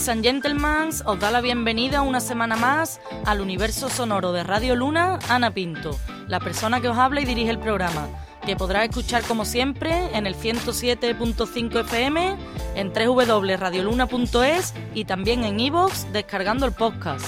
Ladies 0.00 0.16
and 0.16 0.24
gentlemen, 0.24 0.88
os 1.04 1.20
da 1.20 1.30
la 1.30 1.42
bienvenida 1.42 2.00
una 2.00 2.20
semana 2.20 2.56
más 2.56 3.02
al 3.26 3.42
universo 3.42 3.90
sonoro 3.90 4.32
de 4.32 4.42
Radio 4.42 4.74
Luna, 4.74 5.18
Ana 5.28 5.52
Pinto, 5.52 6.00
la 6.26 6.40
persona 6.40 6.80
que 6.80 6.88
os 6.88 6.96
habla 6.96 7.20
y 7.20 7.26
dirige 7.26 7.50
el 7.50 7.58
programa, 7.58 8.08
que 8.46 8.56
podrá 8.56 8.82
escuchar 8.82 9.22
como 9.24 9.44
siempre 9.44 10.08
en 10.16 10.26
el 10.26 10.34
107.5 10.34 11.80
FM, 11.80 12.34
en 12.76 12.92
www.radioluna.es 12.94 14.72
y 14.94 15.04
también 15.04 15.44
en 15.44 15.60
iVoox 15.60 16.10
descargando 16.14 16.64
el 16.64 16.72
podcast. 16.72 17.26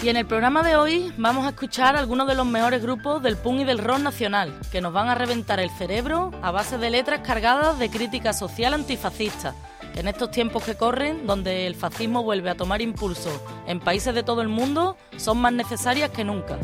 Y 0.00 0.08
en 0.10 0.16
el 0.16 0.26
programa 0.26 0.62
de 0.62 0.76
hoy 0.76 1.12
vamos 1.16 1.44
a 1.44 1.48
escuchar 1.48 1.96
algunos 1.96 2.28
de 2.28 2.36
los 2.36 2.46
mejores 2.46 2.80
grupos 2.80 3.20
del 3.20 3.36
punk 3.36 3.60
y 3.60 3.64
del 3.64 3.78
rock 3.78 3.98
nacional, 3.98 4.54
que 4.70 4.80
nos 4.80 4.92
van 4.92 5.08
a 5.08 5.16
reventar 5.16 5.58
el 5.58 5.70
cerebro 5.70 6.30
a 6.40 6.52
base 6.52 6.78
de 6.78 6.90
letras 6.90 7.20
cargadas 7.26 7.80
de 7.80 7.90
crítica 7.90 8.32
social 8.32 8.74
antifascista, 8.74 9.54
en 9.96 10.06
estos 10.06 10.30
tiempos 10.30 10.62
que 10.62 10.76
corren, 10.76 11.26
donde 11.26 11.66
el 11.66 11.74
fascismo 11.74 12.22
vuelve 12.22 12.50
a 12.50 12.54
tomar 12.54 12.80
impulso 12.80 13.30
en 13.66 13.80
países 13.80 14.14
de 14.14 14.22
todo 14.22 14.40
el 14.40 14.48
mundo, 14.48 14.96
son 15.16 15.38
más 15.38 15.52
necesarias 15.52 16.10
que 16.10 16.22
nunca. 16.22 16.58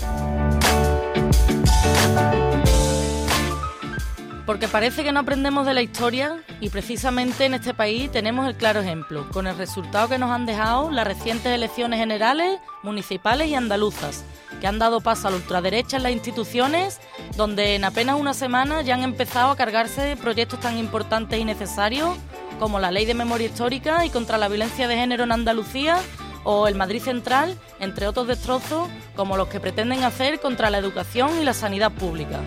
Porque 4.47 4.69
parece 4.69 5.03
que 5.03 5.13
no 5.13 5.21
aprendemos 5.21 5.65
de 5.65 5.73
la 5.73 5.81
historia 5.81 6.43
y 6.61 6.69
precisamente 6.69 7.47
en 7.47 7.55
este 7.55 7.73
país 7.73 8.13
tenemos 8.13 8.47
el 8.47 8.55
claro 8.55 8.81
ejemplo, 8.81 9.27
con 9.31 9.47
el 9.47 9.57
resultado 9.57 10.09
que 10.09 10.19
nos 10.19 10.31
han 10.31 10.45
dejado 10.45 10.91
las 10.91 11.07
recientes 11.07 11.51
elecciones 11.53 11.99
generales, 11.99 12.61
municipales 12.83 13.49
y 13.49 13.55
andaluzas, 13.55 14.23
que 14.61 14.67
han 14.67 14.79
dado 14.79 15.01
paso 15.01 15.29
a 15.29 15.31
la 15.31 15.39
ultraderecha 15.39 15.97
en 15.97 16.03
las 16.03 16.13
instituciones, 16.13 17.01
donde 17.37 17.75
en 17.75 17.85
apenas 17.85 18.21
una 18.21 18.35
semana 18.35 18.83
ya 18.83 18.95
han 18.95 19.03
empezado 19.03 19.51
a 19.51 19.57
cargarse 19.57 20.15
proyectos 20.17 20.61
tan 20.61 20.77
importantes 20.77 21.41
y 21.41 21.45
necesarios 21.47 22.15
como 22.59 22.79
la 22.79 22.91
Ley 22.91 23.07
de 23.07 23.15
Memoria 23.15 23.47
Histórica 23.47 24.05
y 24.05 24.11
contra 24.11 24.37
la 24.37 24.49
violencia 24.49 24.89
de 24.89 24.97
género 24.97 25.25
en 25.25 25.33
Andalucía 25.33 25.99
o 26.45 26.69
el 26.69 26.75
Madrid 26.75 27.01
Central, 27.01 27.59
entre 27.81 28.07
otros 28.07 28.27
destrozos 28.27 28.91
como 29.17 29.39
los 29.39 29.49
que 29.49 29.59
pretenden 29.59 30.05
hacer 30.05 30.39
contra 30.39 30.69
la 30.69 30.77
educación 30.77 31.41
y 31.41 31.45
la 31.45 31.55
sanidad 31.55 31.91
pública. 31.91 32.41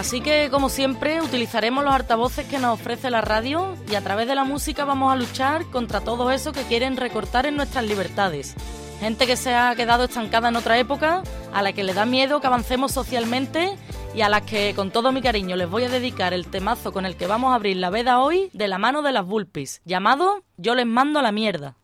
Así 0.00 0.22
que, 0.22 0.48
como 0.50 0.70
siempre, 0.70 1.20
utilizaremos 1.20 1.84
los 1.84 1.92
altavoces 1.92 2.46
que 2.46 2.58
nos 2.58 2.80
ofrece 2.80 3.10
la 3.10 3.20
radio 3.20 3.76
y 3.90 3.96
a 3.96 4.00
través 4.00 4.26
de 4.26 4.34
la 4.34 4.44
música 4.44 4.86
vamos 4.86 5.12
a 5.12 5.16
luchar 5.16 5.66
contra 5.66 6.00
todo 6.00 6.30
eso 6.30 6.52
que 6.52 6.62
quieren 6.62 6.96
recortar 6.96 7.44
en 7.44 7.54
nuestras 7.54 7.84
libertades. 7.84 8.56
Gente 8.98 9.26
que 9.26 9.36
se 9.36 9.54
ha 9.54 9.74
quedado 9.76 10.04
estancada 10.04 10.48
en 10.48 10.56
otra 10.56 10.78
época, 10.78 11.22
a 11.52 11.60
la 11.60 11.74
que 11.74 11.84
le 11.84 11.92
da 11.92 12.06
miedo 12.06 12.40
que 12.40 12.46
avancemos 12.46 12.92
socialmente 12.92 13.76
y 14.14 14.22
a 14.22 14.30
las 14.30 14.40
que 14.40 14.72
con 14.74 14.90
todo 14.90 15.12
mi 15.12 15.20
cariño 15.20 15.54
les 15.54 15.68
voy 15.68 15.84
a 15.84 15.90
dedicar 15.90 16.32
el 16.32 16.46
temazo 16.46 16.94
con 16.94 17.04
el 17.04 17.16
que 17.16 17.26
vamos 17.26 17.52
a 17.52 17.56
abrir 17.56 17.76
la 17.76 17.90
veda 17.90 18.20
hoy 18.20 18.48
de 18.54 18.68
la 18.68 18.78
mano 18.78 19.02
de 19.02 19.12
las 19.12 19.26
Vulpis, 19.26 19.82
llamado 19.84 20.44
Yo 20.56 20.74
les 20.74 20.86
mando 20.86 21.18
a 21.18 21.22
la 21.22 21.30
mierda. 21.30 21.76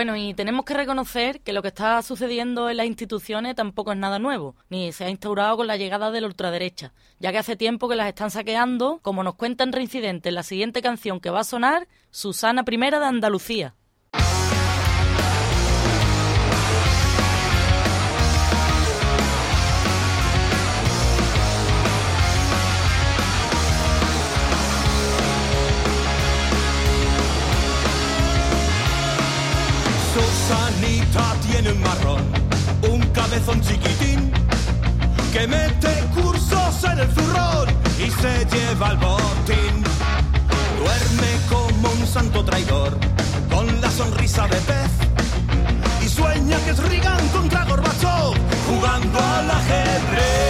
Bueno, 0.00 0.16
y 0.16 0.32
tenemos 0.32 0.64
que 0.64 0.72
reconocer 0.72 1.42
que 1.42 1.52
lo 1.52 1.60
que 1.60 1.68
está 1.68 2.00
sucediendo 2.00 2.70
en 2.70 2.78
las 2.78 2.86
instituciones 2.86 3.54
tampoco 3.54 3.92
es 3.92 3.98
nada 3.98 4.18
nuevo, 4.18 4.56
ni 4.70 4.92
se 4.92 5.04
ha 5.04 5.10
instaurado 5.10 5.58
con 5.58 5.66
la 5.66 5.76
llegada 5.76 6.10
de 6.10 6.22
la 6.22 6.26
ultraderecha, 6.26 6.94
ya 7.18 7.32
que 7.32 7.36
hace 7.36 7.54
tiempo 7.54 7.86
que 7.86 7.96
las 7.96 8.08
están 8.08 8.30
saqueando, 8.30 9.00
como 9.02 9.22
nos 9.22 9.34
cuentan 9.34 9.72
Reincidente 9.72 10.30
en 10.30 10.36
la 10.36 10.42
siguiente 10.42 10.80
canción 10.80 11.20
que 11.20 11.28
va 11.28 11.40
a 11.40 11.44
sonar, 11.44 11.86
Susana 12.10 12.64
I 12.66 12.76
de 12.78 12.96
Andalucía. 12.96 13.74
Tiene 31.62 31.76
un 31.76 31.82
marrón, 31.82 32.22
un 32.90 33.00
cabezón 33.08 33.60
chiquitín, 33.60 34.32
que 35.30 35.46
mete 35.46 35.92
cursos 36.14 36.84
en 36.84 36.98
el 37.00 37.12
zurrón 37.12 37.68
y 37.98 38.10
se 38.10 38.46
lleva 38.46 38.92
el 38.92 38.96
botín. 38.96 39.84
Duerme 40.78 41.30
como 41.50 41.90
un 41.90 42.06
santo 42.06 42.42
traidor, 42.44 42.96
con 43.50 43.78
la 43.78 43.90
sonrisa 43.90 44.48
de 44.48 44.56
pez, 44.56 46.02
y 46.02 46.08
sueña 46.08 46.56
que 46.64 46.70
es 46.70 46.78
Reagan 46.78 47.28
contra 47.28 47.64
Gorbachov, 47.66 48.34
jugando 48.66 49.18
al 49.18 49.50
ajedrez. 49.50 50.49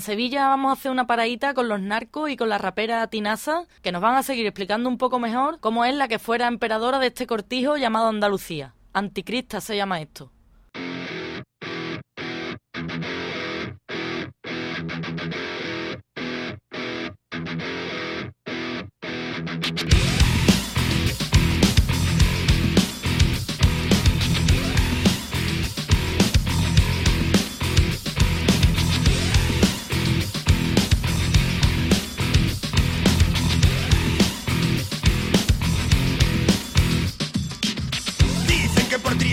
En 0.00 0.04
Sevilla 0.04 0.48
vamos 0.48 0.70
a 0.70 0.72
hacer 0.72 0.90
una 0.90 1.06
paradita 1.06 1.52
con 1.52 1.68
los 1.68 1.78
narcos 1.78 2.30
y 2.30 2.36
con 2.38 2.48
la 2.48 2.56
rapera 2.56 3.06
Tinaza, 3.08 3.64
que 3.82 3.92
nos 3.92 4.00
van 4.00 4.14
a 4.14 4.22
seguir 4.22 4.46
explicando 4.46 4.88
un 4.88 4.96
poco 4.96 5.18
mejor 5.18 5.60
cómo 5.60 5.84
es 5.84 5.94
la 5.94 6.08
que 6.08 6.18
fuera 6.18 6.46
emperadora 6.46 6.98
de 6.98 7.08
este 7.08 7.26
cortijo 7.26 7.76
llamado 7.76 8.08
Andalucía. 8.08 8.72
Anticrista 8.94 9.60
se 9.60 9.76
llama 9.76 10.00
esto. 10.00 10.32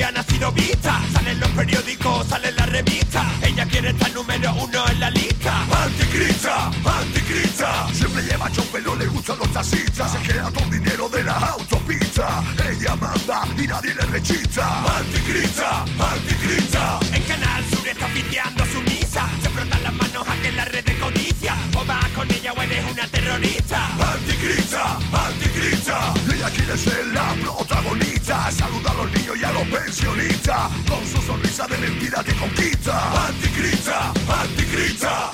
Ha 0.03 0.23
sido 0.23 0.51
vista. 0.51 1.01
Salen 1.11 1.39
los 1.39 1.49
periódicos, 1.49 2.27
sale 2.27 2.51
la 2.51 2.65
revista. 2.67 3.25
Ella 3.41 3.65
quiere 3.65 3.89
estar 3.89 4.11
número 4.13 4.53
uno 4.53 4.87
en 4.89 4.99
la 4.99 5.09
lista. 5.09 5.63
Anticrista, 5.83 6.67
anticrista. 6.85 7.87
Siempre 7.93 8.21
lleva 8.23 8.51
chopelo, 8.51 8.95
le 8.95 9.07
gustan 9.07 9.39
los 9.39 9.51
taxistas. 9.51 10.11
Se 10.11 10.19
queda 10.19 10.51
con 10.51 10.69
dinero 10.69 11.09
de 11.09 11.23
la 11.23 11.33
autopista. 11.33 12.43
Ella 12.69 12.95
manda 12.95 13.47
y 13.57 13.67
nadie 13.67 13.95
le 13.95 14.01
rechita. 14.03 14.97
Anticrista, 14.97 15.81
anticrista. 15.81 16.99
En 17.13 17.23
Canal 17.23 17.63
Sur 17.69 17.87
está 17.87 18.07
piteando 18.07 18.65
su 18.67 18.81
misa. 18.81 19.27
Se 19.41 19.49
frotan 19.49 19.83
las 19.83 19.93
manos 19.93 20.27
a 20.27 20.35
que 20.41 20.51
la 20.51 20.65
red 20.65 20.85
de 20.85 20.97
codicia. 20.99 21.55
O 21.75 21.83
vas 21.85 22.07
con 22.09 22.31
ella 22.31 22.53
o 22.53 22.61
eres 22.61 22.85
una 22.91 23.07
terrorista. 23.07 23.87
Anticrista, 24.13 24.99
anticrista. 25.11 26.13
Ella 26.33 26.49
quiere 26.67 26.77
ser 26.77 27.07
la 27.13 27.33
protagonista. 27.35 28.51
Saluda 28.51 28.91
a 28.91 28.93
los 28.95 29.11
niños 29.11 29.37
y 29.39 29.43
a 29.43 29.51
los 29.53 29.63
pensionistas. 29.67 30.69
Con 30.87 31.05
su 31.07 31.21
sonrisa 31.21 31.65
de 31.67 31.77
mentira 31.77 32.23
que 32.23 32.33
conquista. 32.33 33.27
Anticrista, 33.27 34.11
anticrista. 34.41 35.31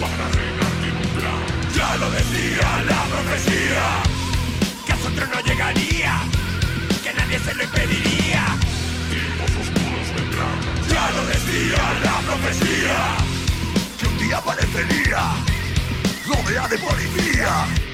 Para 0.00 0.28
regarte 0.28 0.88
un 0.94 1.08
plan. 1.18 1.40
Ya 1.74 1.96
lo 1.96 2.10
decía 2.10 2.84
la 2.86 3.02
profecía. 3.12 3.84
Que 4.86 4.92
a 4.92 4.96
su 4.96 5.10
trono 5.10 5.40
llegaría. 5.44 6.20
Que 7.02 7.14
nadie 7.14 7.38
se 7.40 7.54
lo 7.54 7.64
impediría. 7.64 8.44
Tiempos 9.10 9.50
oscuros 9.62 10.08
vendrán. 10.14 10.58
Ya 10.88 11.10
lo 11.16 11.26
decía 11.26 11.82
la 12.04 12.16
profecía. 12.28 13.16
Que 13.98 14.06
un 14.06 14.18
día 14.18 14.38
aparecería. 14.38 15.22
Rodea 16.28 16.68
de 16.68 16.78
policía. 16.78 17.89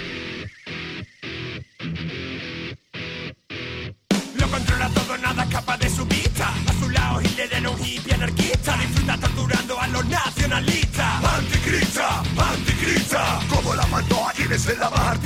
derecha 8.66 8.76
disfruta 8.78 9.16
torturando 9.18 9.80
a 9.80 9.86
los 9.88 10.04
nacionalistas. 10.06 11.24
Anticrista, 11.24 12.22
anticrista, 12.36 13.40
como 13.48 13.74
la 13.74 13.86
mandó 13.86 14.28
a 14.28 14.32
quienes 14.32 14.66
es 14.66 14.78
la 14.78 14.90
más. 14.90 15.16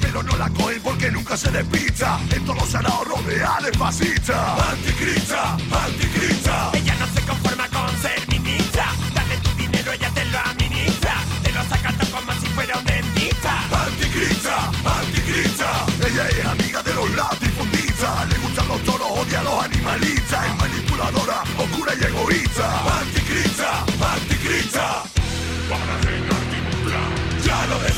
Pero 0.00 0.22
no 0.22 0.36
la 0.36 0.48
cogen 0.50 0.80
porque 0.82 1.10
nunca 1.10 1.36
se 1.36 1.50
despista. 1.50 2.18
Esto 2.30 2.54
los 2.54 2.74
hará 2.74 2.90
rodear 3.04 3.62
de 3.62 3.72
fascista. 3.72 4.70
Anticrista, 4.70 5.52
anticrista, 5.52 6.70
ella 6.74 6.94
no 6.98 7.06
se 7.06 7.20
conforma 7.26 7.68
con 7.68 7.88
ser 8.00 8.28
ministra. 8.28 8.86
Dale 9.14 9.36
tu 9.38 9.50
dinero, 9.56 9.92
ella 9.92 10.10
te 10.14 10.24
lo 10.26 10.38
administra. 10.38 11.14
Te 11.42 11.52
lo 11.52 11.62
saca 11.64 11.92
como 12.10 12.32
si 12.40 12.46
fuera 12.54 12.78
un 12.78 12.84
dentista. 12.84 13.84
Anticrista, 13.84 14.70
anticrista, 14.84 15.86
ella 16.06 16.28
es 16.28 16.46
amiga 16.46 16.82
de 16.82 16.94
los 16.94 17.10
latifundistas. 17.14 18.28
Le 18.28 18.38
gustan 18.38 18.68
los 18.68 18.82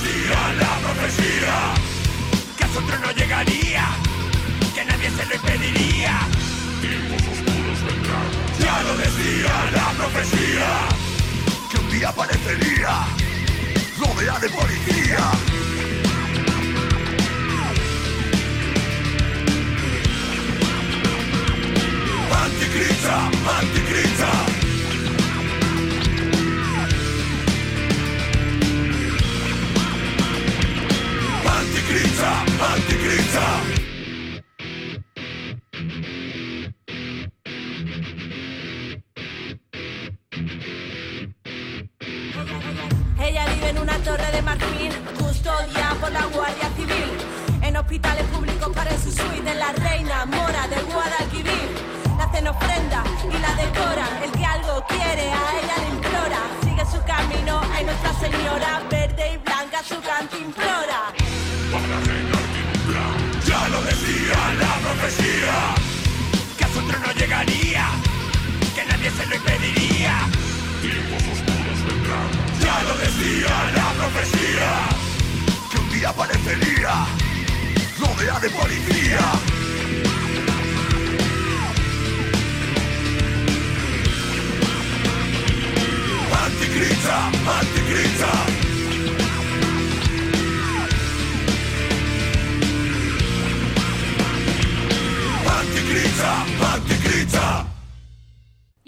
Decía 0.01 0.53
la 0.61 0.79
profecía. 0.79 1.75
Que 2.57 2.65
a 2.65 2.69
su 2.69 2.81
trono 2.83 3.11
llegaría. 3.13 3.89
Que 4.75 4.85
nadie 4.85 5.11
se 5.11 5.27
lo 5.27 5.35
impediría. 5.35 6.21
Tiempos 6.81 7.23
oscuros 7.23 7.83
vendrán. 7.85 8.29
Ya 8.61 8.83
lo 8.83 8.97
decía 8.97 9.71
la 9.73 9.91
profecía. 9.99 10.71
Que 11.71 11.79
un 11.79 11.91
día 11.91 12.09
aparecería. 12.11 13.07
Rodea 13.99 14.39
de 14.39 14.49
policía. 14.51 15.31
Anticrista, 22.45 23.31
anticrista. 23.59 24.58
Anticrista, 31.89 32.45
anticrista. 32.61 33.78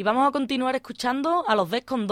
Y 0.01 0.03
vamos 0.03 0.27
a 0.27 0.31
continuar 0.31 0.75
escuchando 0.77 1.45
a 1.47 1.55
los 1.55 1.71
Des 1.71 1.85
con 1.85 2.09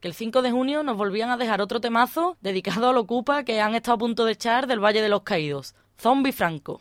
que 0.00 0.08
el 0.08 0.14
5 0.14 0.42
de 0.42 0.50
junio 0.50 0.82
nos 0.82 0.96
volvían 0.96 1.30
a 1.30 1.36
dejar 1.36 1.60
otro 1.60 1.80
temazo 1.80 2.36
dedicado 2.40 2.88
al 2.88 2.96
Ocupa 2.96 3.44
que 3.44 3.60
han 3.60 3.76
estado 3.76 3.94
a 3.94 3.98
punto 3.98 4.24
de 4.24 4.32
echar 4.32 4.66
del 4.66 4.80
Valle 4.84 5.00
de 5.00 5.08
los 5.08 5.22
Caídos. 5.22 5.76
Zombie 6.00 6.32
Franco. 6.32 6.80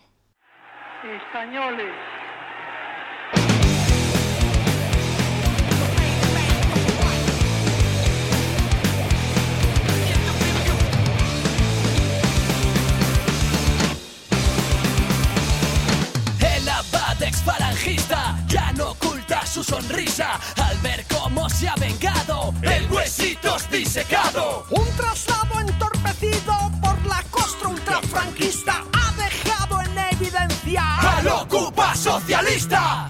Su 19.57 19.63
sonrisa 19.63 20.39
al 20.57 20.77
ver 20.81 21.03
cómo 21.07 21.49
se 21.49 21.67
ha 21.67 21.73
vengado 21.77 22.53
el 22.61 22.85
huesitos 22.91 23.67
disecado. 23.71 24.65
Un 24.69 24.85
traslado 24.95 25.59
entorpecido 25.59 26.53
por 26.79 27.03
la 27.07 27.23
costra 27.31 27.69
ultrafranquista 27.69 28.83
ha 28.93 29.11
dejado 29.13 29.81
en 29.81 29.97
evidencia 30.13 30.83
¡Al 30.97 31.27
ocupa 31.27 31.95
socialista! 31.95 33.07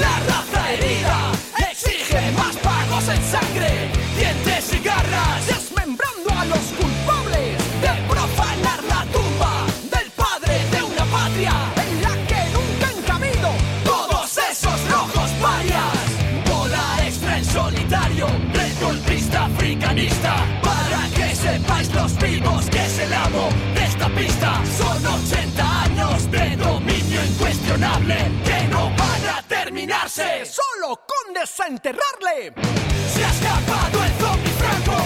La 0.00 0.20
raza 0.28 0.72
herida 0.72 1.32
exige 1.70 2.30
más 2.32 2.56
pagos 2.58 3.08
en 3.08 3.30
sangre, 3.32 3.90
Para 19.96 21.08
que 21.14 21.34
sepáis 21.34 21.94
los 21.94 22.14
vivos 22.18 22.68
que 22.68 22.84
es 22.84 22.98
el 22.98 23.14
amo 23.14 23.48
de 23.74 23.84
esta 23.84 24.08
pista. 24.10 24.62
Son 24.76 25.06
80 25.06 25.82
años 25.84 26.30
de 26.30 26.54
dominio 26.56 27.24
incuestionable 27.24 28.16
Que 28.44 28.68
no 28.68 28.90
van 28.90 29.38
a 29.38 29.42
terminarse. 29.48 30.44
Solo 30.44 31.00
con 31.06 31.32
desenterrarle. 31.32 32.52
Se 33.10 33.24
ha 33.24 33.30
escapado 33.30 34.04
el 34.04 34.12
zombie 34.20 34.52
franco 34.58 35.05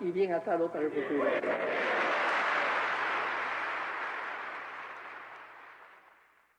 y 0.00 0.10
bien 0.10 0.32
atado 0.32 0.70
para 0.70 0.84
el 0.84 0.90
futuro. 0.90 1.24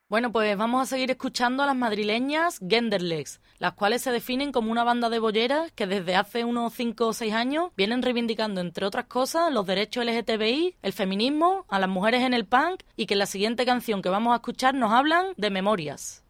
Bueno, 0.08 0.34
pues 0.34 0.58
vamos 0.58 0.82
a 0.82 0.86
seguir 0.86 1.10
escuchando 1.10 1.64
a 1.64 1.66
las 1.66 1.76
madrileñas 1.76 2.60
Genderlegs, 2.60 3.40
las 3.60 3.74
cuales 3.74 4.02
se 4.02 4.12
definen 4.12 4.52
como 4.52 4.70
una 4.70 4.84
banda 4.84 5.10
de 5.10 5.20
bolleras 5.20 5.72
que 5.72 5.88
desde 5.88 6.18
hace 6.18 6.44
unos 6.44 6.74
5 6.74 7.08
o 7.08 7.14
6 7.14 7.34
años 7.34 7.72
vienen 7.78 8.02
reivindicando, 8.02 8.60
entre 8.60 8.86
otras 8.86 9.06
cosas, 9.06 9.54
los 9.54 9.66
derechos 9.66 10.04
LGTBI, 10.04 10.76
el 10.82 10.92
feminismo, 10.92 11.66
a 11.70 11.80
las 11.80 11.90
mujeres 11.90 12.24
en 12.24 12.34
el 12.34 12.46
punk 12.46 12.84
y 12.98 13.06
que 13.06 13.14
en 13.14 13.20
la 13.20 13.26
siguiente 13.26 13.66
canción 13.66 14.02
que 14.02 14.10
vamos 14.10 14.34
a 14.34 14.36
escuchar 14.36 14.76
nos 14.76 14.92
hablan 14.92 15.28
de 15.38 15.50
memorias. 15.50 16.26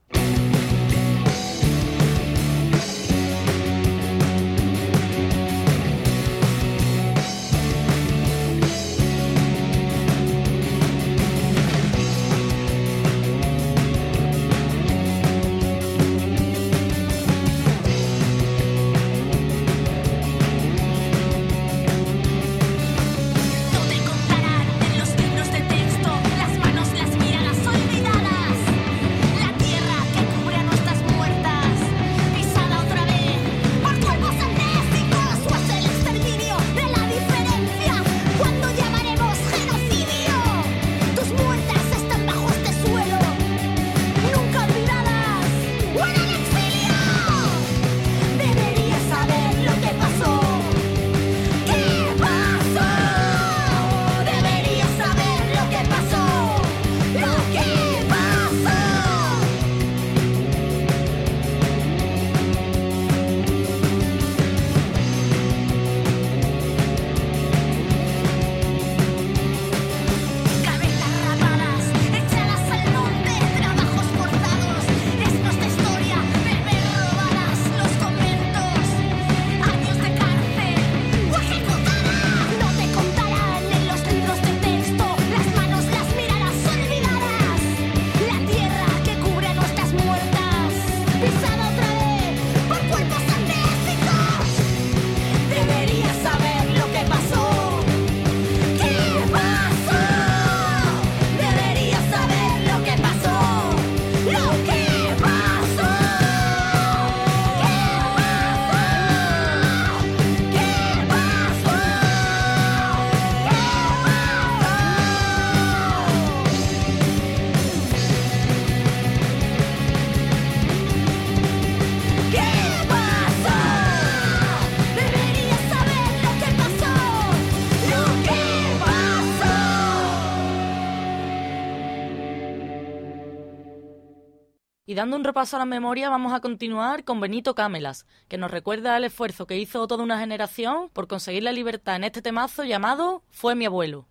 Dando 135.02 135.18
un 135.18 135.24
repaso 135.24 135.56
a 135.56 135.60
la 135.60 135.66
memoria, 135.66 136.12
vamos 136.12 136.32
a 136.32 136.42
continuar 136.42 137.04
con 137.04 137.20
Benito 137.20 137.56
Cámelas, 137.56 138.06
que 138.28 138.38
nos 138.38 138.52
recuerda 138.52 138.96
el 138.98 139.04
esfuerzo 139.04 139.48
que 139.48 139.58
hizo 139.58 139.88
toda 139.88 140.04
una 140.04 140.20
generación 140.20 140.92
por 140.94 141.08
conseguir 141.08 141.42
la 141.42 141.52
libertad 141.52 141.96
en 141.96 142.04
este 142.04 142.22
temazo 142.22 142.66
llamado 142.66 143.24
Fue 143.32 143.56
mi 143.56 143.66
abuelo. 143.66 144.11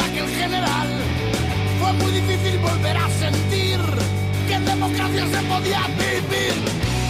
Aquel 0.00 0.28
general. 0.28 0.88
Fue 1.80 1.92
muy 1.94 2.12
difícil 2.12 2.58
volver 2.58 2.96
a 2.96 3.08
sentir 3.18 3.80
que 4.48 4.54
en 4.54 4.64
democracia 4.64 5.26
se 5.26 5.40
podía 5.46 5.82
vivir. 5.98 6.56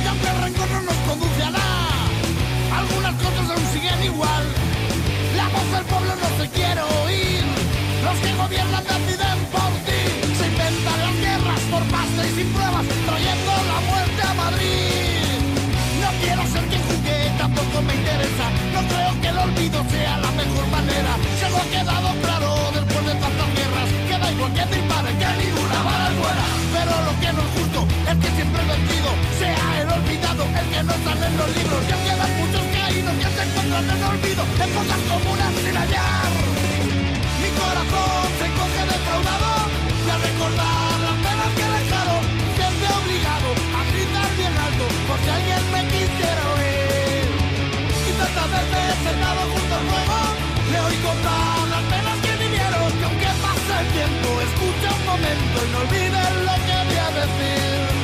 Aunque 0.09 0.29
el 0.29 0.39
rencor 0.43 0.71
no 0.71 0.83
nos 0.83 0.99
conduce 1.09 1.43
a 1.43 1.51
nada, 1.51 1.89
algunas 2.79 3.15
cosas 3.15 3.51
aún 3.51 3.67
siguen 3.73 4.03
igual. 4.05 4.45
La 5.37 5.49
voz 5.49 5.67
del 5.73 5.85
pueblo 5.85 6.13
no 6.15 6.29
se 6.43 6.49
quiere 6.51 6.83
oír. 7.03 7.45
Los 8.05 8.17
que 8.19 8.33
gobiernan 8.35 8.85
deciden 8.85 9.39
por 9.51 9.73
ti. 9.87 10.03
Se 10.39 10.47
inventan 10.47 10.99
las 11.05 11.17
guerras 11.25 11.61
por 11.71 11.83
pasta 11.95 12.21
y 12.27 12.31
sin 12.37 12.49
pruebas, 12.53 12.85
trayendo 13.07 13.53
la 13.71 13.79
muerte 13.91 14.23
a 14.23 14.35
Madrid. 14.35 15.39
No 16.03 16.09
quiero 16.23 16.43
ser 16.53 16.65
quien 16.69 16.83
juzgue, 16.83 17.33
tampoco 17.39 17.83
me 17.83 17.95
interesa. 17.95 18.47
No 18.75 18.81
creo 18.91 19.13
que 19.21 19.29
el 19.29 19.39
olvido 19.39 19.85
sea 19.91 20.19
la 20.19 20.31
mejor 20.33 20.67
manera. 20.69 21.13
Si 21.39 21.45
algo 21.47 21.59
ha 21.59 21.69
quedado 21.77 22.09
claro 22.23 22.54
guerras, 24.37 24.69
que 24.71 24.79
igual 24.79 25.05
que 25.07 25.15
que 25.19 25.31
ninguna 25.45 25.79
bala 25.83 26.11
buena. 26.19 26.45
Pero 26.75 26.93
lo 27.07 27.13
que 27.21 27.31
no 27.33 27.41
es 27.43 27.51
justo 27.55 27.81
es 28.11 28.17
que 28.19 28.31
siempre 28.37 28.61
el 28.63 28.69
vencido 28.69 29.11
sea 29.39 29.67
el 29.81 29.89
olvidado, 29.91 30.45
el 30.45 30.67
que 30.73 30.83
no 30.83 30.95
sale 31.05 31.27
en 31.27 31.37
los 31.37 31.51
libros. 31.57 31.81
Ya 31.89 31.99
quedan 32.05 32.31
muchos 32.41 32.65
caídos 32.75 33.15
que 33.21 33.29
se 33.35 33.43
encuentran 33.47 33.85
en 33.91 34.03
olvido, 34.05 34.43
en 34.65 34.71
fosas 34.75 35.01
comunas 35.09 35.53
sin 35.63 35.77
hallar. 35.77 36.33
Mi 37.43 37.51
corazón 37.61 38.27
se 38.39 38.47
coge 38.59 38.83
defraudado 38.91 39.53
y 40.05 40.13
recordar 40.27 40.95
las 41.05 41.17
penas 41.25 41.51
que 41.59 41.67
dejaron, 41.79 42.23
siempre 42.59 42.87
obligado 43.01 43.49
a 43.55 43.81
gritar 43.91 44.29
bien 44.39 44.55
alto 44.67 44.87
por 45.07 45.19
si 45.23 45.29
alguien 45.31 45.63
me 45.75 45.83
quisiera 45.93 46.43
oír. 46.55 47.29
Y 48.09 48.13
tantas 48.19 48.49
veces 48.55 48.95
sentado 49.05 49.41
junto 49.53 49.75
al 49.79 49.85
fuego, 49.91 50.21
le 50.73 50.79
oí 50.81 50.97
contar 51.05 51.64
tiempo, 53.93 54.41
escucha 54.41 54.95
un 54.95 55.07
momento 55.07 55.57
y 55.67 55.71
no 55.73 55.79
olvides 55.79 56.31
lo 56.47 56.55
que 56.67 56.77
voy 56.87 56.97
a 56.97 57.11
decir. 57.11 58.04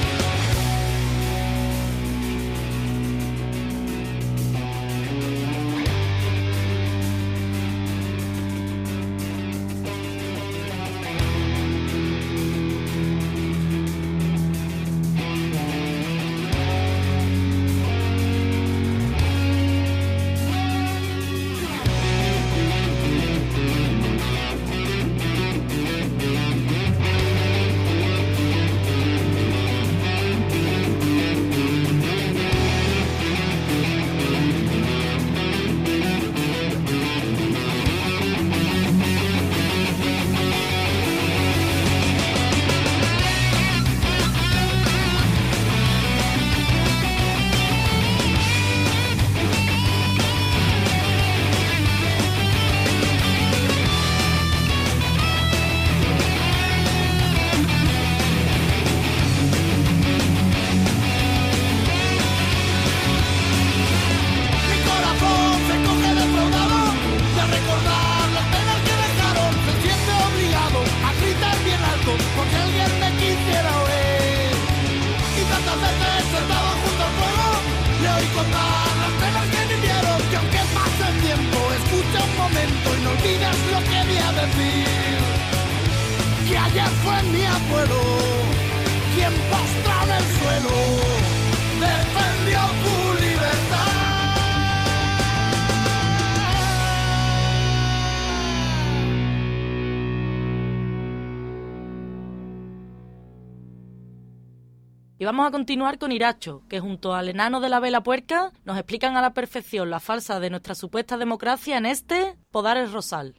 Continuar 105.51 105.99
con 105.99 106.13
Iracho, 106.13 106.63
que 106.69 106.81
junto 106.81 107.15
al 107.15 107.29
enano 107.29 107.61
de 107.61 107.69
la 107.69 107.81
vela 107.81 108.03
puerca 108.03 108.53
nos 108.65 108.77
explican 108.77 109.17
a 109.17 109.23
la 109.23 109.35
perfección 109.35 109.91
la 109.91 110.01
falsa 110.01 110.41
de 110.41 110.51
nuestra 110.51 110.75
supuesta 110.75 111.17
democracia 111.17 111.79
en 111.79 111.87
este 111.87 112.37
Podares 112.51 112.93
Rosal. 112.93 113.35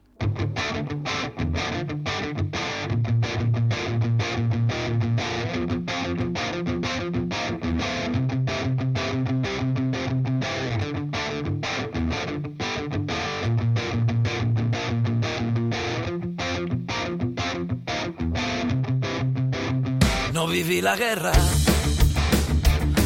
No 20.33 20.47
viví 20.47 20.81
la 20.81 20.95
guerra, 20.95 21.33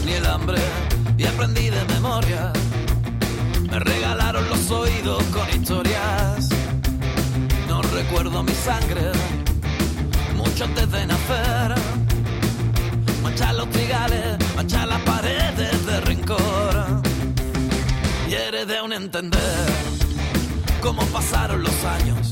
ni 0.06 0.14
el 0.14 0.26
hambre, 0.28 0.60
y 1.18 1.26
aprendí 1.26 1.70
de 1.70 1.84
memoria. 1.86 2.54
Me 3.70 3.80
regalaron 3.80 4.48
los 4.50 4.70
oídos 4.70 5.24
con 5.26 5.50
historias. 5.50 6.50
No 7.68 7.82
recuerdo 7.82 8.44
mi 8.44 8.54
sangre, 8.54 9.12
mucho 10.36 10.66
antes 10.66 10.92
de 10.92 11.08
nacer. 11.08 11.76
Manchar 13.24 13.56
los 13.56 13.70
trigales, 13.72 14.38
manchar 14.56 14.88
las 14.88 15.02
paredes 15.02 15.86
de 15.86 16.02
rencor. 16.02 17.02
Y 18.30 18.34
heredé 18.34 18.82
un 18.82 18.94
entender 18.94 19.66
cómo 20.82 21.04
pasaron 21.08 21.64
los 21.64 21.84
años. 21.84 22.30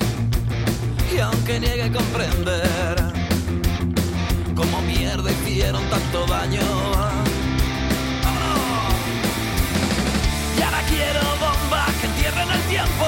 Y 1.14 1.20
aunque 1.20 1.60
niegue 1.60 1.92
comprender 1.92 2.96
como 4.56 4.82
mierda 4.84 5.32
hicieron 5.32 5.84
tanto 5.90 6.26
daño. 6.28 7.33
Quiero 10.96 11.22
bombas 11.42 11.90
que 12.00 12.08
entierren 12.08 12.50
el 12.50 12.62
tiempo, 12.64 13.08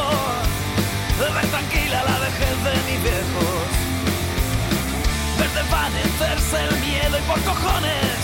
ver 1.19 1.47
tranquila 1.55 2.03
la 2.03 2.17
vejez 2.25 2.55
de 2.65 2.73
mis 2.87 2.99
viejos, 3.03 3.65
ver 5.39 5.51
desvanecerse 5.59 6.57
el 6.67 6.73
miedo 6.87 7.15
y 7.17 7.23
por 7.29 7.39
cojones, 7.43 8.17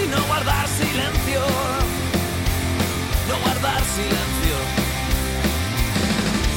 y 0.00 0.06
no 0.12 0.20
guardar 0.26 0.66
silencio, 0.68 1.42
no 3.28 3.34
guardar 3.44 3.80
silencio. 3.96 4.56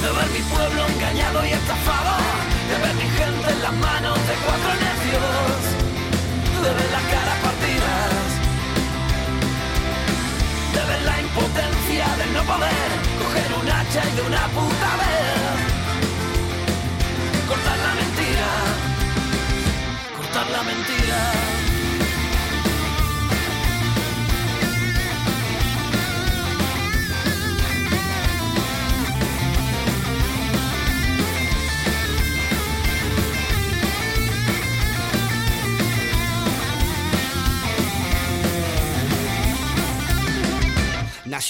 De 0.01 0.09
ver 0.17 0.29
mi 0.35 0.43
pueblo 0.53 0.81
engañado 0.87 1.45
y 1.45 1.51
estafado, 1.51 2.17
de 2.69 2.75
ver 2.83 2.95
mi 2.95 3.07
gente 3.19 3.51
en 3.51 3.61
las 3.61 3.73
manos 3.73 4.17
de 4.27 4.35
cuatro 4.45 4.71
necios, 4.85 5.61
de 6.63 6.69
ver 6.77 6.89
las 6.91 7.05
caras 7.13 7.37
partidas, 7.45 7.80
impotencia 11.33 12.05
del 12.17 12.33
no 12.33 12.43
poder 12.43 12.89
coger 13.19 13.53
un 13.61 13.69
hacha 13.69 14.01
y 14.09 14.15
de 14.15 14.21
una 14.21 14.47
puta 14.47 14.89
vez 15.01 15.71
cortar 17.47 17.77
la 17.77 17.93
mentira, 17.95 18.47
cortar 20.17 20.49
la 20.51 20.63
mentira. 20.63 21.70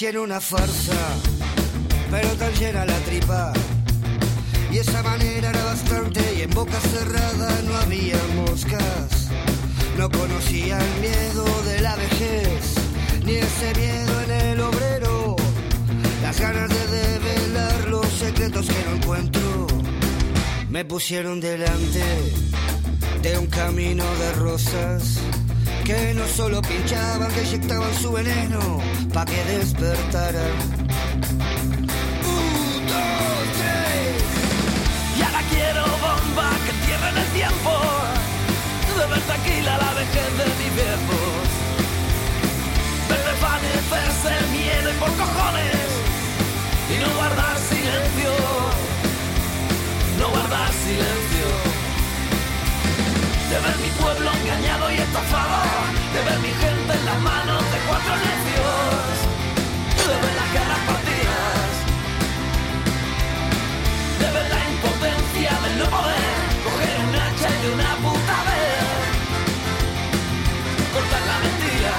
En 0.04 0.18
una 0.18 0.42
farsa, 0.42 0.98
pero 2.10 2.28
tan 2.30 2.52
llena 2.56 2.86
la 2.86 2.98
tripa. 3.02 3.54
Y 4.72 4.80
esa 4.80 5.04
manera 5.04 5.52
era 5.52 5.64
bastante 5.64 6.22
y 6.38 6.42
en 6.42 6.50
boca 6.50 6.80
cerrada 6.80 7.62
no 7.62 7.76
había 7.76 8.18
moscas. 8.36 9.30
No 10.00 10.10
conocía 10.10 10.80
el 10.80 11.02
miedo 11.02 11.46
de 11.66 11.82
la 11.82 11.96
vejez, 11.98 12.74
ni 13.26 13.34
ese 13.34 13.76
miedo 13.76 14.22
en 14.24 14.32
el 14.32 14.62
obrero. 14.62 15.36
Las 16.24 16.40
ganas 16.40 16.70
de 16.70 16.88
develar 16.88 17.88
los 17.88 18.08
secretos 18.08 18.66
que 18.66 18.84
no 18.90 18.96
encuentro. 18.96 19.68
Me 20.72 20.84
pusieron 20.84 21.40
delante 21.40 22.04
de 23.22 23.38
un 23.38 23.46
camino 23.46 24.04
de 24.16 24.32
rosas 24.34 25.20
que 25.92 26.14
no 26.14 26.28
solo 26.28 26.62
pinchaban, 26.62 27.30
que 27.34 27.42
inyectaban 27.44 27.94
su 28.02 28.12
veneno 28.12 28.60
pa' 29.14 29.26
que 29.26 29.44
despertara. 29.44 30.46
Un, 32.36 32.88
dos, 32.92 33.44
tres. 33.60 34.24
Y 35.18 35.22
ahora 35.22 35.42
quiero 35.54 35.84
bomba 36.06 36.50
que 36.64 36.72
entierren 36.78 37.18
el 37.24 37.30
tiempo. 37.40 37.74
De 39.00 39.22
tranquila 39.30 39.78
la 39.86 39.94
vejez 40.00 40.32
de 40.40 40.46
mis 40.60 40.72
viejos. 40.80 41.48
Ver 43.10 43.22
desvanecerse 43.30 44.30
el 44.40 44.48
miedo 44.58 44.88
y 44.94 44.98
por 45.02 45.12
cojones. 45.22 45.88
Y 46.92 46.96
no 47.02 47.10
guardar 47.18 47.58
silencio. 47.70 48.32
No 50.20 50.30
guardar 50.30 50.72
silencio 50.86 51.31
De 53.52 53.60
ver 53.60 53.78
mi 53.84 53.90
pueblo 54.02 54.32
engañado 54.32 54.92
y 54.92 54.96
estafado 54.96 55.60
De 56.14 56.22
ver 56.28 56.40
mi 56.40 56.54
gente 56.64 56.94
en 57.00 57.06
las 57.06 57.20
manos 57.20 57.62
de 57.72 57.80
cuatro 57.88 58.14
necios 58.26 59.16
De 60.08 60.16
ver 60.24 60.36
las 60.40 60.50
caras 60.56 60.82
partidas 60.88 61.72
de 64.22 64.28
ver 64.32 64.48
la 64.56 64.62
impotencia 64.70 65.52
del 65.64 65.80
no 65.80 65.86
poder 65.90 66.38
coger 66.64 66.96
un 67.08 67.16
hacha 67.16 67.50
y 67.50 67.66
una 67.74 67.92
puta 68.04 68.38
vez 68.48 68.86
cortar 70.94 71.24
la 71.32 71.38
mentira 71.46 71.96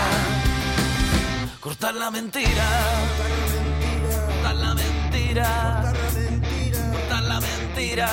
cortar 1.60 1.94
la 1.94 2.10
mentira 2.10 2.68
cortar 4.26 4.54
la 4.54 4.74
mentira 4.74 5.48
cortar 6.92 7.22
la 7.22 7.40
mentira 7.40 8.08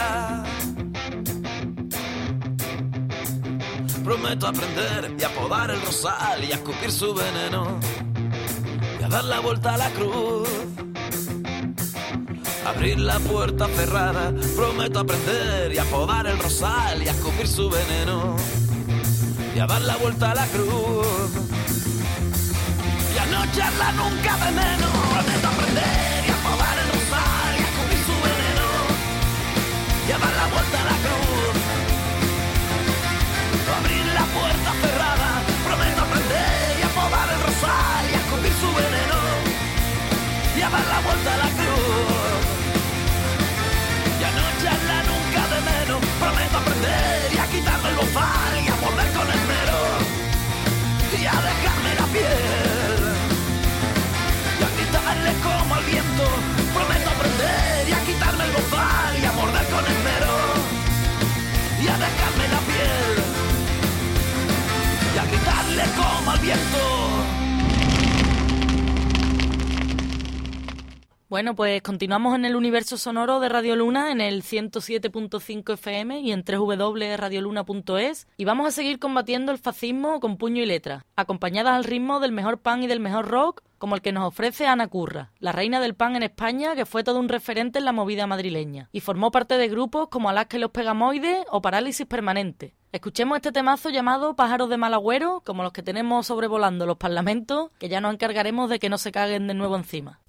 prometo 4.10 4.48
aprender 4.48 5.15
y 5.19 5.24
apodar 5.24 5.69
el 5.69 5.80
rosal 5.84 6.43
y 6.43 6.52
a 6.52 6.56
escupir 6.56 6.91
su 6.91 7.13
veneno 7.13 7.80
y 9.00 9.04
a 9.04 9.08
dar 9.08 9.24
la 9.24 9.39
vuelta 9.39 9.76
a 9.76 9.78
la 9.78 9.91
cruz. 9.91 10.50
Abrir 12.65 13.00
la 13.00 13.19
puerta 13.19 13.67
cerrada, 13.67 14.34
prometo 14.56 15.02
aprender 15.02 15.74
y 15.74 15.78
a 15.78 15.84
podar 15.84 16.26
el 16.26 16.39
rosal 16.39 17.04
y 17.04 17.08
a 17.08 17.12
escupir 17.12 17.48
su 17.48 17.69
veneno 17.69 18.36
y 19.56 19.60
a 19.60 19.67
dar 19.67 19.82
la 19.84 19.95
vuelta 19.98 20.32
a 20.32 20.36
la 20.36 20.48
cruz. 20.48 21.30
Y 23.13 23.17
a 23.19 23.26
no 23.28 23.45
nunca 23.93 24.38
de 25.24 25.38
Bueno, 71.30 71.56
pues 71.56 71.84
continuamos 71.84 72.34
en 72.34 72.44
el 72.46 72.56
universo 72.56 72.98
sonoro 72.98 73.39
de 73.39 73.50
Radio 73.50 73.76
Luna 73.76 74.12
en 74.12 74.20
el 74.20 74.42
107.5 74.42 75.74
FM 75.74 76.22
y 76.22 76.32
en 76.32 76.44
www.radioluna.es 76.44 78.28
y 78.36 78.46
vamos 78.46 78.65
a 78.65 78.72
seguir 78.72 78.98
combatiendo 78.98 79.52
el 79.52 79.60
fascismo 79.60 80.20
con 80.22 80.38
puño 80.38 80.63
y 80.63 80.65
letra, 80.65 81.06
acompañadas 81.15 81.76
al 81.76 81.84
ritmo 81.84 82.20
del 82.20 82.32
mejor 82.32 82.58
pan 82.58 82.82
y 82.82 82.88
del 82.88 83.00
mejor 83.00 83.28
rock, 83.28 83.62
como 83.78 83.94
el 83.94 84.02
que 84.02 84.12
nos 84.12 84.24
ofrece 84.28 84.65
Ana 84.65 84.88
Curra, 84.88 85.32
la 85.38 85.52
reina 85.52 85.80
del 85.80 85.94
pan 85.94 86.15
en 86.15 86.24
España 86.24 86.74
que 86.74 86.88
fue 86.88 87.04
todo 87.04 87.20
un 87.20 87.30
referente 87.30 87.78
en 87.78 87.86
la 87.86 87.92
movida 87.92 88.26
madrileña 88.26 88.89
y 88.92 89.02
formó 89.02 89.30
parte 89.30 89.60
de 89.60 89.68
grupos 89.68 90.08
como 90.10 90.30
Alaska 90.30 90.58
y 90.58 90.62
los 90.62 90.72
Pegamoides 90.72 91.46
o 91.52 91.62
Parálisis 91.62 92.08
Permanente. 92.08 92.74
Escuchemos 92.92 93.36
este 93.36 93.52
temazo 93.52 93.92
llamado 93.92 94.36
Pájaros 94.36 94.68
de 94.68 94.78
Malagüero, 94.78 95.44
como 95.46 95.62
los 95.62 95.74
que 95.74 95.84
tenemos 95.84 96.26
sobrevolando 96.26 96.88
los 96.88 96.98
parlamentos, 96.98 97.70
que 97.78 97.88
ya 97.88 98.02
nos 98.02 98.15
encargaremos 98.15 98.68
de 98.68 98.80
que 98.80 98.89
no 98.89 98.98
se 98.98 99.12
caguen 99.12 99.46
de 99.46 99.54
nuevo 99.54 99.76
encima. 99.76 100.22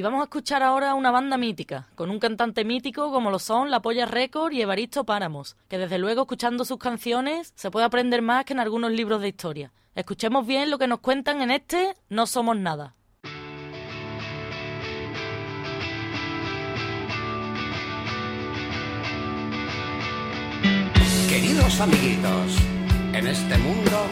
Y 0.00 0.02
vamos 0.02 0.22
a 0.22 0.24
escuchar 0.24 0.62
ahora 0.62 0.94
una 0.94 1.10
banda 1.10 1.36
mítica, 1.36 1.86
con 1.94 2.08
un 2.08 2.18
cantante 2.18 2.64
mítico 2.64 3.12
como 3.12 3.30
lo 3.30 3.38
son 3.38 3.70
La 3.70 3.82
Polla 3.82 4.06
Record 4.06 4.50
y 4.54 4.62
Evaristo 4.62 5.04
Páramos, 5.04 5.58
que 5.68 5.76
desde 5.76 5.98
luego 5.98 6.22
escuchando 6.22 6.64
sus 6.64 6.78
canciones 6.78 7.52
se 7.54 7.70
puede 7.70 7.84
aprender 7.84 8.22
más 8.22 8.46
que 8.46 8.54
en 8.54 8.60
algunos 8.60 8.92
libros 8.92 9.20
de 9.20 9.28
historia. 9.28 9.72
Escuchemos 9.94 10.46
bien 10.46 10.70
lo 10.70 10.78
que 10.78 10.86
nos 10.86 11.00
cuentan 11.00 11.42
en 11.42 11.50
este 11.50 11.94
No 12.08 12.26
Somos 12.26 12.56
Nada. 12.56 12.94
Queridos 21.28 21.78
amiguitos, 21.78 22.56
en 23.12 23.26
este 23.26 23.58
mundo 23.58 24.06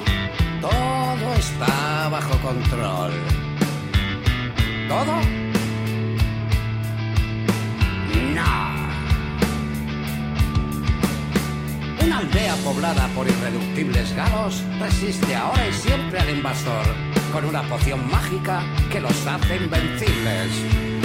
todo 0.60 1.32
está 1.38 2.10
bajo 2.10 2.38
control. 2.42 3.12
¿Todo? 4.86 5.47
Una 12.04 12.18
aldea 12.18 12.54
poblada 12.64 13.08
por 13.14 13.26
irreductibles 13.28 14.14
galos 14.14 14.62
resiste 14.80 15.34
ahora 15.34 15.68
y 15.68 15.72
siempre 15.72 16.18
al 16.18 16.30
invasor 16.30 16.84
con 17.32 17.44
una 17.44 17.62
poción 17.62 18.10
mágica 18.10 18.62
que 18.90 19.00
los 19.00 19.26
hace 19.26 19.56
invencibles. 19.56 20.97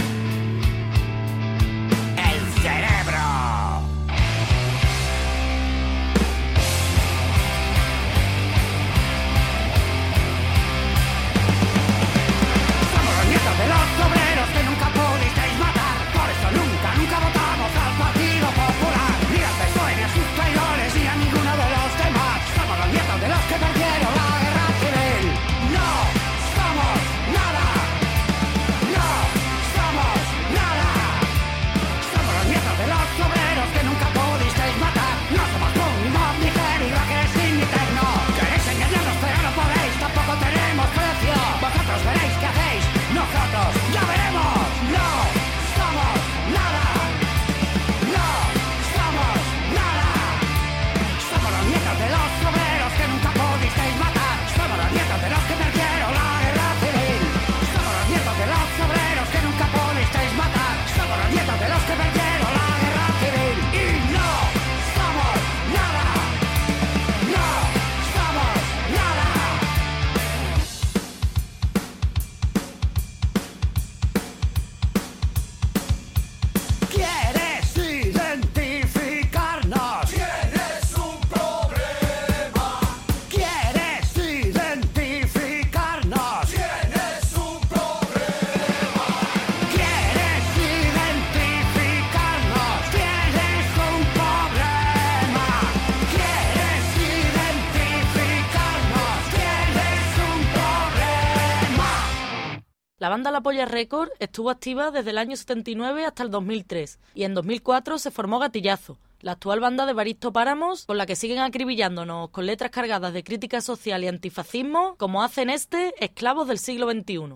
banda 103.14 103.30
La 103.30 103.42
Polla 103.42 103.66
Record 103.66 104.10
estuvo 104.18 104.50
activa 104.50 104.90
desde 104.90 105.12
el 105.12 105.20
año 105.20 105.36
79 105.36 106.04
hasta 106.04 106.24
el 106.24 106.32
2003 106.32 106.98
y 107.14 107.26
en 107.26 107.36
2004 107.36 108.00
se 108.00 108.10
formó 108.10 108.40
Gatillazo, 108.40 108.98
la 109.22 109.34
actual 109.34 109.60
banda 109.60 109.86
de 109.86 109.94
Baristo 109.94 110.34
Páramos, 110.34 110.88
con 110.88 110.98
la 110.98 111.06
que 111.06 111.16
siguen 111.16 111.38
acribillándonos 111.38 112.32
con 112.32 112.48
letras 112.48 112.72
cargadas 112.72 113.14
de 113.14 113.24
crítica 113.24 113.62
social 113.62 114.04
y 114.04 114.08
antifascismo, 114.08 114.96
como 114.98 115.22
hacen 115.22 115.52
este 115.52 115.94
Esclavos 116.04 116.48
del 116.48 116.58
siglo 116.58 116.90
XXI. 116.90 117.36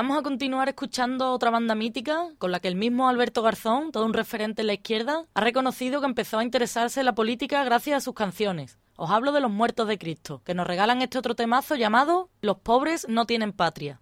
Vamos 0.00 0.16
a 0.16 0.22
continuar 0.22 0.66
escuchando 0.66 1.30
otra 1.30 1.50
banda 1.50 1.74
mítica 1.74 2.30
con 2.38 2.50
la 2.50 2.60
que 2.60 2.68
el 2.68 2.74
mismo 2.74 3.10
Alberto 3.10 3.42
Garzón, 3.42 3.92
todo 3.92 4.06
un 4.06 4.14
referente 4.14 4.62
en 4.62 4.68
la 4.68 4.72
izquierda, 4.72 5.26
ha 5.34 5.40
reconocido 5.42 6.00
que 6.00 6.06
empezó 6.06 6.38
a 6.38 6.42
interesarse 6.42 7.00
en 7.00 7.04
la 7.04 7.14
política 7.14 7.62
gracias 7.64 7.98
a 7.98 8.00
sus 8.00 8.14
canciones. 8.14 8.78
Os 8.96 9.10
hablo 9.10 9.30
de 9.32 9.42
los 9.42 9.50
muertos 9.50 9.88
de 9.88 9.98
Cristo, 9.98 10.40
que 10.42 10.54
nos 10.54 10.66
regalan 10.66 11.02
este 11.02 11.18
otro 11.18 11.34
temazo 11.34 11.74
llamado 11.74 12.30
Los 12.40 12.56
pobres 12.60 13.06
no 13.10 13.26
tienen 13.26 13.52
patria. 13.52 14.00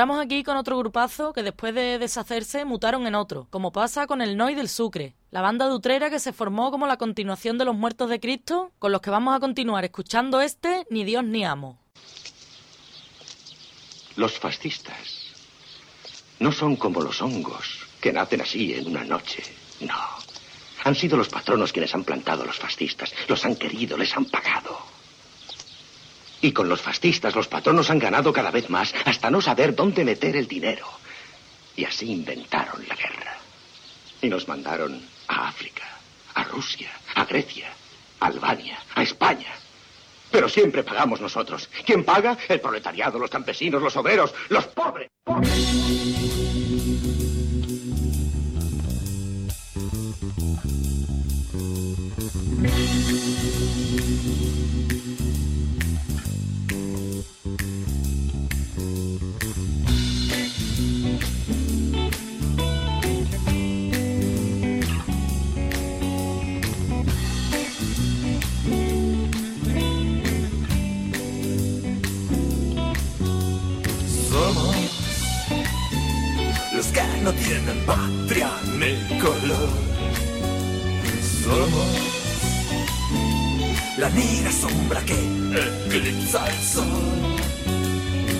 Encontramos 0.00 0.24
aquí 0.24 0.42
con 0.42 0.56
otro 0.56 0.78
grupazo 0.78 1.34
que 1.34 1.42
después 1.42 1.74
de 1.74 1.98
deshacerse 1.98 2.64
mutaron 2.64 3.06
en 3.06 3.14
otro, 3.14 3.48
como 3.50 3.70
pasa 3.70 4.06
con 4.06 4.22
el 4.22 4.34
Noi 4.34 4.54
del 4.54 4.70
Sucre, 4.70 5.14
la 5.30 5.42
banda 5.42 5.68
de 5.68 5.74
Utrera 5.74 6.08
que 6.08 6.18
se 6.18 6.32
formó 6.32 6.70
como 6.70 6.86
la 6.86 6.96
continuación 6.96 7.58
de 7.58 7.66
los 7.66 7.76
Muertos 7.76 8.08
de 8.08 8.18
Cristo, 8.18 8.72
con 8.78 8.92
los 8.92 9.02
que 9.02 9.10
vamos 9.10 9.36
a 9.36 9.40
continuar 9.40 9.84
escuchando 9.84 10.40
este 10.40 10.86
Ni 10.88 11.04
Dios 11.04 11.22
ni 11.24 11.44
Amo. 11.44 11.78
Los 14.16 14.38
fascistas 14.38 15.34
no 16.38 16.50
son 16.50 16.76
como 16.76 17.02
los 17.02 17.20
hongos, 17.20 17.86
que 18.00 18.10
nacen 18.10 18.40
así 18.40 18.72
en 18.72 18.86
una 18.86 19.04
noche. 19.04 19.42
No. 19.80 19.98
Han 20.84 20.94
sido 20.94 21.18
los 21.18 21.28
patronos 21.28 21.72
quienes 21.72 21.94
han 21.94 22.04
plantado 22.04 22.44
a 22.44 22.46
los 22.46 22.58
fascistas. 22.58 23.12
Los 23.28 23.44
han 23.44 23.54
querido, 23.54 23.98
les 23.98 24.16
han 24.16 24.24
pagado. 24.24 24.78
Y 26.42 26.52
con 26.52 26.68
los 26.68 26.80
fascistas 26.80 27.34
los 27.34 27.48
patronos 27.48 27.90
han 27.90 27.98
ganado 27.98 28.32
cada 28.32 28.50
vez 28.50 28.70
más 28.70 28.94
hasta 29.04 29.30
no 29.30 29.40
saber 29.40 29.74
dónde 29.74 30.04
meter 30.04 30.36
el 30.36 30.48
dinero. 30.48 30.86
Y 31.76 31.84
así 31.84 32.10
inventaron 32.10 32.86
la 32.88 32.94
guerra. 32.94 33.36
Y 34.22 34.28
nos 34.28 34.48
mandaron 34.48 35.02
a 35.28 35.48
África, 35.48 35.84
a 36.34 36.44
Rusia, 36.44 36.90
a 37.14 37.24
Grecia, 37.24 37.70
a 38.20 38.26
Albania, 38.26 38.78
a 38.94 39.02
España. 39.02 39.52
Pero 40.30 40.48
siempre 40.48 40.82
pagamos 40.82 41.20
nosotros. 41.20 41.68
¿Quién 41.84 42.04
paga? 42.04 42.36
El 42.48 42.60
proletariado, 42.60 43.18
los 43.18 43.30
campesinos, 43.30 43.82
los 43.82 43.96
obreros, 43.96 44.32
los 44.48 44.66
pobres. 44.68 45.08
No 77.30 77.36
tienen 77.36 77.78
patria 77.86 78.50
ni 78.78 79.18
color. 79.18 79.70
Somos 81.44 81.88
la 83.98 84.08
negra 84.10 84.52
sombra 84.52 85.00
que 85.02 85.14
eclipsa 85.86 86.48
el 86.48 86.58
sol. 86.62 86.84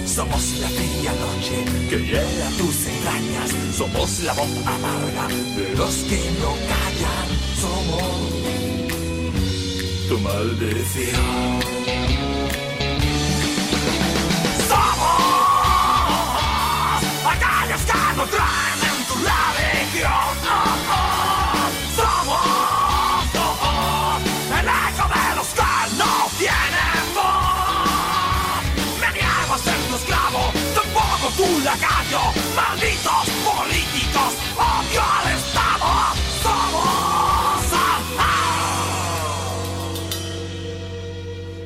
Somos 0.07 0.59
la 0.61 0.69
fría 0.69 1.13
noche 1.25 1.65
que 1.89 1.99
hiela 2.05 2.49
tus 2.59 2.87
entrañas. 2.87 3.51
Somos 3.77 4.21
la 4.21 4.33
voz 4.33 4.51
amarga 4.67 5.29
de 5.29 5.75
los 5.77 5.95
que 6.09 6.21
no 6.41 6.53
callan. 6.71 7.29
Somos 7.61 8.03
tu 10.09 10.19
maldición. 10.19 11.61
Somos 14.69 15.21
aquellos 17.33 17.83
que 17.83 18.17
no 18.17 18.50
Malditos 32.55 33.31
políticos, 33.45 34.35
odio 34.57 35.03
al 35.03 35.33
Estado. 35.37 35.89
Somos 36.43 37.73
ah, 37.73 38.01
ah. 38.19 39.35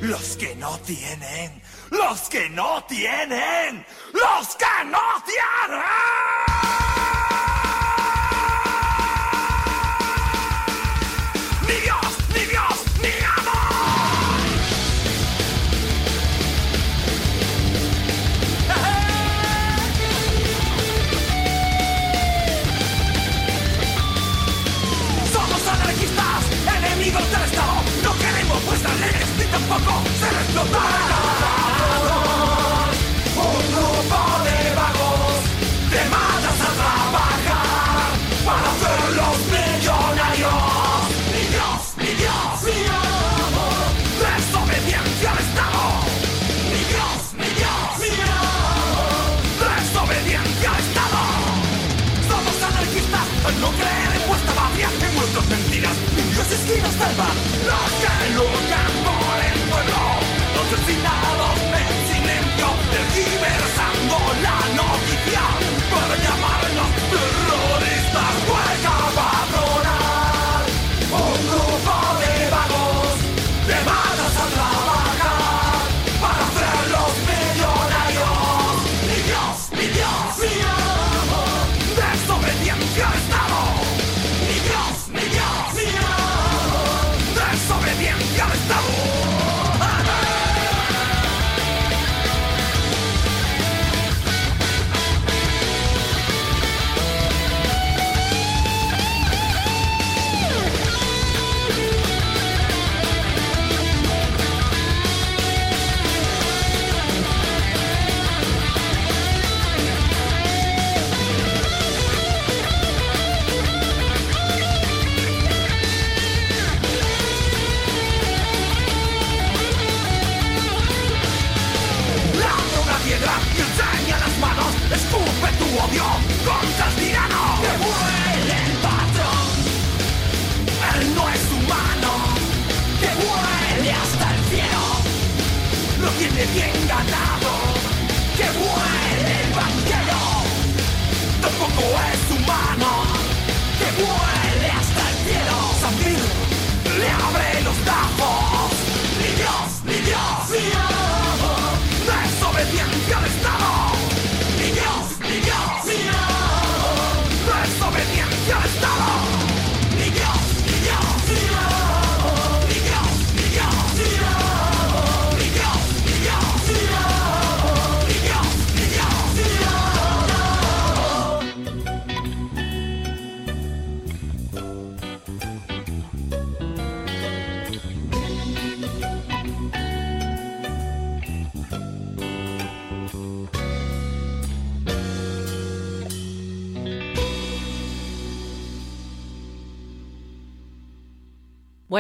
los 0.01 0.37
que 0.37 0.55
no 0.57 0.79
tienen, 0.81 1.63
los 1.91 2.21
que 2.29 2.49
no 2.51 2.85
tienen, 2.85 3.87
los 4.13 4.57
que 4.57 4.85
no 4.85 5.23
tienen. 5.25 6.24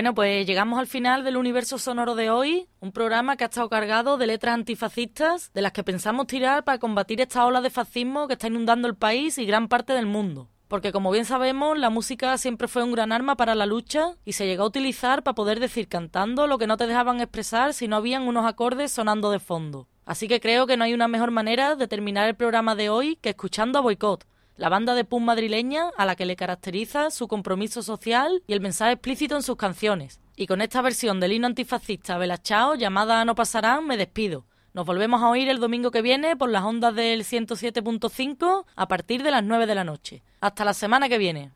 Bueno, 0.04 0.16
pues 0.16 0.46
llegamos 0.46 0.78
al 0.78 0.86
final 0.86 1.24
del 1.24 1.38
universo 1.38 1.78
sonoro 1.78 2.14
de 2.14 2.28
hoy, 2.28 2.68
un 2.80 2.92
programa 2.92 3.38
que 3.38 3.44
ha 3.44 3.46
estado 3.46 3.70
cargado 3.70 4.18
de 4.18 4.26
letras 4.26 4.52
antifascistas 4.52 5.50
de 5.54 5.62
las 5.62 5.72
que 5.72 5.82
pensamos 5.82 6.26
tirar 6.26 6.62
para 6.62 6.76
combatir 6.76 7.22
esta 7.22 7.46
ola 7.46 7.62
de 7.62 7.70
fascismo 7.70 8.28
que 8.28 8.34
está 8.34 8.48
inundando 8.48 8.86
el 8.86 8.96
país 8.96 9.38
y 9.38 9.46
gran 9.46 9.66
parte 9.66 9.94
del 9.94 10.04
mundo. 10.04 10.50
Porque 10.68 10.92
como 10.92 11.10
bien 11.10 11.24
sabemos, 11.24 11.78
la 11.78 11.88
música 11.88 12.36
siempre 12.36 12.68
fue 12.68 12.84
un 12.84 12.92
gran 12.92 13.12
arma 13.12 13.38
para 13.38 13.54
la 13.54 13.64
lucha 13.64 14.08
y 14.26 14.34
se 14.34 14.44
llegó 14.46 14.64
a 14.64 14.66
utilizar 14.66 15.22
para 15.22 15.36
poder 15.36 15.58
decir 15.58 15.88
cantando 15.88 16.46
lo 16.46 16.58
que 16.58 16.66
no 16.66 16.76
te 16.76 16.86
dejaban 16.86 17.20
expresar 17.20 17.72
si 17.72 17.88
no 17.88 17.96
habían 17.96 18.28
unos 18.28 18.44
acordes 18.44 18.92
sonando 18.92 19.30
de 19.30 19.38
fondo. 19.38 19.88
Así 20.04 20.28
que 20.28 20.38
creo 20.38 20.66
que 20.66 20.76
no 20.76 20.84
hay 20.84 20.92
una 20.92 21.08
mejor 21.08 21.30
manera 21.30 21.76
de 21.76 21.88
terminar 21.88 22.28
el 22.28 22.34
programa 22.34 22.74
de 22.74 22.90
hoy 22.90 23.16
que 23.22 23.30
escuchando 23.30 23.78
a 23.78 23.80
Boicot, 23.80 24.26
la 24.56 24.68
banda 24.68 24.94
de 24.94 25.04
punk 25.04 25.24
madrileña 25.24 25.90
a 25.96 26.06
la 26.06 26.16
que 26.16 26.26
le 26.26 26.36
caracteriza 26.36 27.10
su 27.10 27.28
compromiso 27.28 27.82
social 27.82 28.42
y 28.46 28.52
el 28.52 28.60
mensaje 28.60 28.92
explícito 28.92 29.36
en 29.36 29.42
sus 29.42 29.56
canciones. 29.56 30.20
Y 30.36 30.46
con 30.46 30.60
esta 30.60 30.82
versión 30.82 31.20
del 31.20 31.32
himno 31.32 31.46
antifascista 31.46 32.18
Bella 32.18 32.38
Chao 32.38 32.74
llamada 32.74 33.24
No 33.24 33.34
pasarán, 33.34 33.86
me 33.86 33.96
despido. 33.96 34.46
Nos 34.72 34.86
volvemos 34.86 35.22
a 35.22 35.28
oír 35.28 35.48
el 35.48 35.60
domingo 35.60 35.92
que 35.92 36.02
viene 36.02 36.36
por 36.36 36.50
las 36.50 36.64
ondas 36.64 36.94
del 36.94 37.24
107.5 37.24 38.64
a 38.74 38.88
partir 38.88 39.22
de 39.22 39.30
las 39.30 39.44
9 39.44 39.66
de 39.66 39.74
la 39.74 39.84
noche. 39.84 40.22
Hasta 40.40 40.64
la 40.64 40.74
semana 40.74 41.08
que 41.08 41.18
viene. 41.18 41.52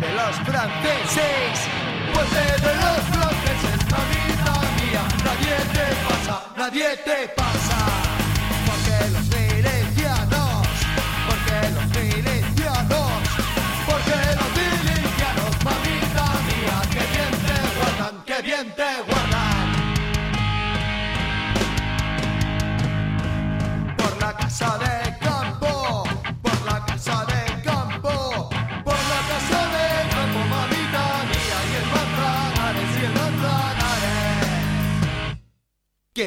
de 0.00 0.12
los 0.12 0.34
franceses. 0.46 1.54
Fuerte 2.12 2.44
de 2.66 2.74
los 2.82 3.00
franceses, 3.12 3.78
mamita 3.90 4.54
mía. 4.78 5.02
Nadie 5.24 5.56
te 5.72 5.86
pasa, 6.08 6.44
nadie 6.56 6.96
te 7.04 7.28
pasa. 7.28 7.41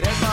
querendo 0.02 0.25